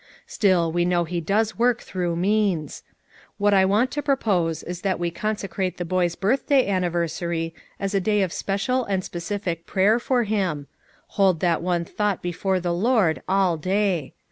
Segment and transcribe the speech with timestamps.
[0.25, 2.81] Still, we know he does work through means.
[3.37, 7.93] What I want to pro pose is that we consecrate the boy's birthday anniversary as
[7.93, 10.65] a day of special and specific prayer for him;
[11.09, 14.13] hold that one thought before the Lord all day.